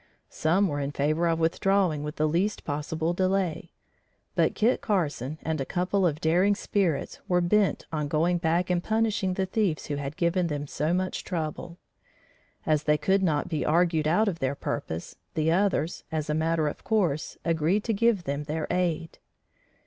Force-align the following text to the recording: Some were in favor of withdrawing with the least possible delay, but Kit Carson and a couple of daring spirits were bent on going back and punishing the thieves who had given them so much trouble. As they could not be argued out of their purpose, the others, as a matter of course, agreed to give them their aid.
Some 0.31 0.67
were 0.67 0.79
in 0.79 0.89
favor 0.89 1.27
of 1.27 1.37
withdrawing 1.39 2.01
with 2.01 2.15
the 2.15 2.25
least 2.27 2.63
possible 2.63 3.13
delay, 3.13 3.69
but 4.33 4.55
Kit 4.55 4.81
Carson 4.81 5.37
and 5.43 5.61
a 5.61 5.63
couple 5.63 6.07
of 6.07 6.19
daring 6.19 6.55
spirits 6.55 7.19
were 7.27 7.39
bent 7.39 7.85
on 7.93 8.07
going 8.07 8.39
back 8.39 8.71
and 8.71 8.83
punishing 8.83 9.35
the 9.35 9.45
thieves 9.45 9.85
who 9.85 9.97
had 9.97 10.17
given 10.17 10.47
them 10.47 10.65
so 10.65 10.91
much 10.91 11.23
trouble. 11.23 11.77
As 12.65 12.85
they 12.85 12.97
could 12.97 13.21
not 13.21 13.47
be 13.47 13.63
argued 13.63 14.07
out 14.07 14.27
of 14.27 14.39
their 14.39 14.55
purpose, 14.55 15.17
the 15.35 15.51
others, 15.51 16.03
as 16.11 16.31
a 16.31 16.33
matter 16.33 16.67
of 16.67 16.83
course, 16.83 17.37
agreed 17.45 17.83
to 17.83 17.93
give 17.93 18.23
them 18.23 18.45
their 18.45 18.65
aid. 18.71 19.19